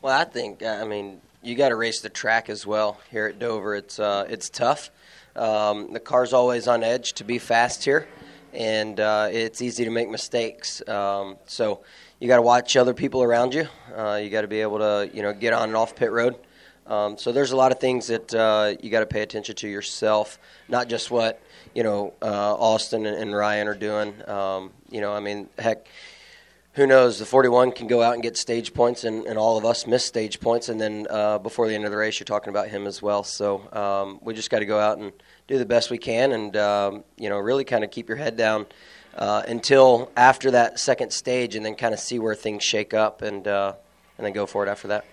[0.04, 3.38] Well, I think I mean you got to race the track as well here at
[3.38, 3.74] Dover.
[3.74, 4.90] It's uh, it's tough.
[5.34, 8.06] Um, the car's always on edge to be fast here,
[8.52, 10.86] and uh, it's easy to make mistakes.
[10.86, 11.84] Um, so
[12.20, 13.66] you got to watch other people around you.
[13.96, 16.36] Uh, you got to be able to you know get on and off pit road.
[16.86, 19.68] Um, so there's a lot of things that uh, you got to pay attention to
[19.68, 20.38] yourself,
[20.68, 21.40] not just what
[21.74, 24.12] you know uh, Austin and, and Ryan are doing.
[24.28, 25.86] Um, you know, I mean, heck
[26.74, 27.20] who knows?
[27.20, 30.04] The 41 can go out and get stage points, and, and all of us miss
[30.04, 30.68] stage points.
[30.68, 33.22] And then uh, before the end of the race, you're talking about him as well.
[33.22, 35.12] So um, we just got to go out and
[35.46, 38.36] do the best we can, and um, you know, really kind of keep your head
[38.36, 38.66] down
[39.16, 43.22] uh, until after that second stage, and then kind of see where things shake up,
[43.22, 43.74] and uh,
[44.18, 45.04] and then go for it after that.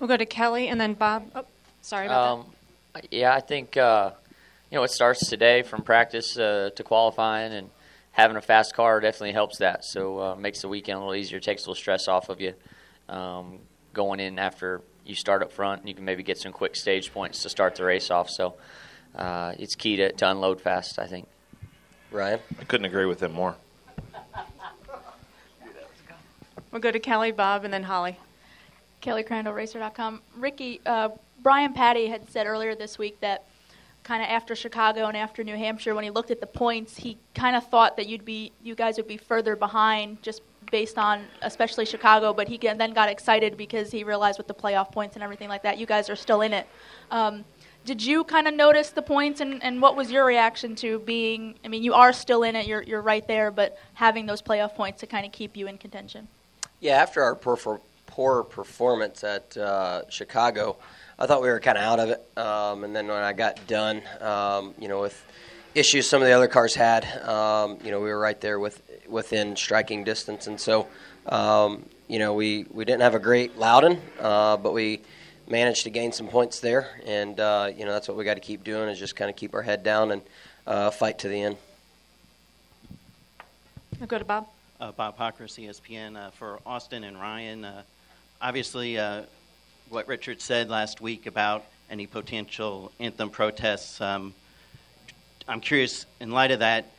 [0.00, 1.30] We'll go to Kelly and then Bob.
[1.34, 1.44] Oh,
[1.82, 2.46] sorry about Um,
[3.10, 4.10] yeah, I think uh,
[4.70, 7.70] you know it starts today from practice uh, to qualifying, and
[8.18, 9.84] having a fast car definitely helps that.
[9.84, 12.52] So uh, makes the weekend a little easier, takes a little stress off of you
[13.08, 13.60] um,
[13.94, 17.12] going in after you start up front, and you can maybe get some quick stage
[17.14, 18.28] points to start the race off.
[18.28, 18.56] So
[19.14, 21.28] uh, it's key to, to unload fast, I think.
[22.10, 23.54] Ryan, I couldn't agree with him more.
[26.72, 28.18] We'll go to Kelly, Bob, and then Holly.
[29.00, 30.22] Kelly Crandall, Racer.com.
[30.36, 31.10] Ricky, uh,
[31.40, 33.44] Brian Pattie had said earlier this week that
[34.08, 37.18] kind of after Chicago and after New Hampshire, when he looked at the points, he
[37.34, 40.40] kind of thought that you'd be, you guys would be further behind just
[40.72, 42.32] based on, especially Chicago.
[42.32, 45.62] But he then got excited because he realized with the playoff points and everything like
[45.64, 46.66] that, you guys are still in it.
[47.10, 47.44] Um,
[47.84, 51.54] did you kind of notice the points, and, and what was your reaction to being?
[51.62, 54.74] I mean, you are still in it, you're you're right there, but having those playoff
[54.74, 56.28] points to kind of keep you in contention.
[56.80, 60.76] Yeah, after our poor, poor performance at uh, Chicago,
[61.18, 62.38] I thought we were kind of out of it.
[62.38, 65.24] Um, and then when I got done, um, you know, with
[65.74, 68.80] issues some of the other cars had, um, you know, we were right there with
[69.08, 70.46] within striking distance.
[70.46, 70.86] And so,
[71.26, 75.00] um, you know, we, we didn't have a great Loudon, uh, but we
[75.48, 77.00] managed to gain some points there.
[77.06, 79.36] And, uh, you know, that's what we got to keep doing is just kind of
[79.36, 80.22] keep our head down and
[80.66, 81.56] uh, fight to the end.
[83.98, 84.46] We'll go to Bob.
[84.80, 87.64] uh, Bob Pockrass, ESPN, uh, for Austin and Ryan.
[87.64, 87.82] Uh,
[88.40, 89.22] obviously, uh,
[89.90, 94.00] what Richard said last week about any potential anthem protests.
[94.00, 94.34] Um,
[95.46, 96.90] I'm curious, in light of that,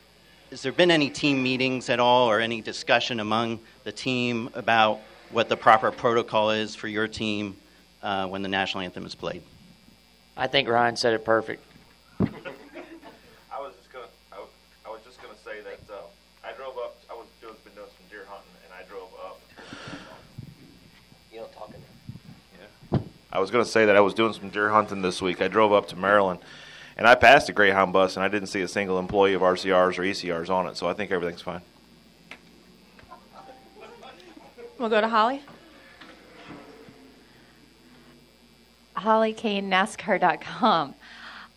[0.50, 4.98] has there been any team meetings at all or any discussion among the team about
[5.30, 7.56] what the proper protocol is for your team
[8.02, 9.42] uh, when the national anthem is played?
[10.36, 11.62] I think Ryan said it perfect.
[12.18, 12.24] I
[13.60, 14.52] was just gonna, I, w-
[14.84, 16.00] I was just gonna say that uh,
[16.44, 16.96] I drove up.
[17.08, 19.40] I was doing, been doing some deer hunting, and I drove up.
[21.32, 21.80] You don't talk in
[23.40, 25.40] I was gonna say that I was doing some deer hunting this week.
[25.40, 26.40] I drove up to Maryland,
[26.98, 29.98] and I passed a Greyhound bus, and I didn't see a single employee of RCRs
[29.98, 30.76] or ECRs on it.
[30.76, 31.62] So I think everything's fine.
[34.78, 35.40] We'll go to Holly.
[38.94, 40.94] Holly Cain, NASCAR.com.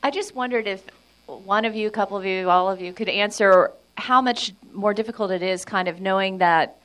[0.04, 0.86] I just wondered if
[1.26, 4.94] one of you, a couple of you, all of you could answer how much more
[4.94, 6.78] difficult it is kind of knowing that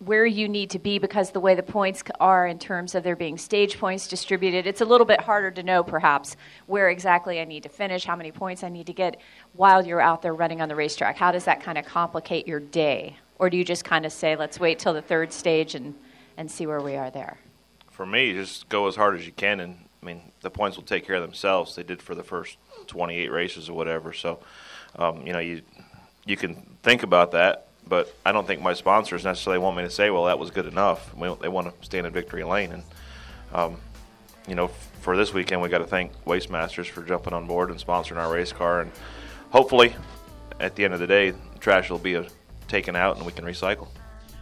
[0.00, 3.16] where you need to be because the way the points are in terms of there
[3.16, 6.36] being stage points distributed, it's a little bit harder to know perhaps
[6.66, 9.20] where exactly I need to finish, how many points I need to get
[9.52, 11.18] while you're out there running on the racetrack.
[11.18, 13.18] How does that kind of complicate your day?
[13.38, 15.94] Or do you just kind of say, let's wait till the third stage and,
[16.38, 17.38] and see where we are there?
[17.90, 20.84] For me, just go as hard as you can, and I mean the points will
[20.84, 21.76] take care of themselves.
[21.76, 24.14] They did for the first 28 races or whatever.
[24.14, 24.40] So,
[24.96, 25.60] um, you know, you
[26.24, 29.90] you can think about that, but I don't think my sponsors necessarily want me to
[29.90, 32.82] say, "Well, that was good enough." We, they want to stand in victory lane, and
[33.52, 33.76] um,
[34.48, 37.70] you know, for this weekend, we got to thank Waste Masters for jumping on board
[37.70, 38.90] and sponsoring our race car, and
[39.50, 39.94] hopefully,
[40.58, 42.24] at the end of the day, trash will be uh
[42.68, 43.88] taken out and we can recycle.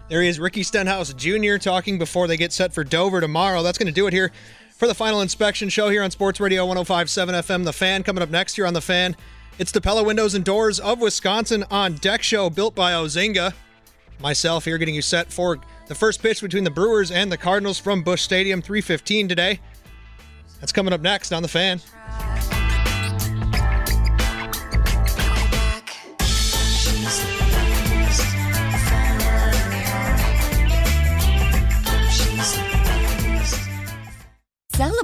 [0.08, 1.56] There he is, Ricky Stenhouse Jr.
[1.56, 3.62] talking before they get set for Dover tomorrow.
[3.62, 4.32] That's going to do it here
[4.76, 7.64] for the final inspection show here on Sports Radio 1057 FM.
[7.64, 9.16] The Fan coming up next year on The Fan.
[9.58, 13.54] It's the Pella Windows and Doors of Wisconsin on deck show built by Ozinga.
[14.20, 17.76] Myself here getting you set for the first pitch between the Brewers and the Cardinals
[17.76, 19.58] from Busch Stadium, 315 today.
[20.60, 21.80] That's coming up next on The Fan.